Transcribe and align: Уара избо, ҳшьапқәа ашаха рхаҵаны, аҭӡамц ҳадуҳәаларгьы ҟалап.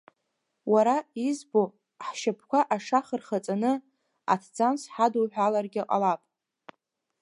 Уара 0.71 0.95
избо, 1.27 1.61
ҳшьапқәа 2.05 2.59
ашаха 2.75 3.15
рхаҵаны, 3.21 3.71
аҭӡамц 4.33 4.81
ҳадуҳәаларгьы 4.93 5.83
ҟалап. 5.89 6.21